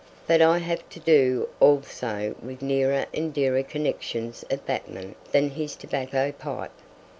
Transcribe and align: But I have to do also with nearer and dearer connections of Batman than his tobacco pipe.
But 0.25 0.41
I 0.41 0.57
have 0.57 0.89
to 0.89 0.99
do 0.99 1.47
also 1.59 2.33
with 2.41 2.63
nearer 2.63 3.05
and 3.13 3.31
dearer 3.31 3.61
connections 3.61 4.43
of 4.49 4.65
Batman 4.65 5.13
than 5.31 5.51
his 5.51 5.75
tobacco 5.75 6.31
pipe. 6.31 6.71